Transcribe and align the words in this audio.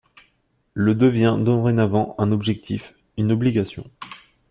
Le 0.73 0.95
devient 0.95 1.37
dorénavant 1.39 2.15
un 2.17 2.31
objectif, 2.31 2.95
une 3.17 3.31
obligation. 3.31 3.83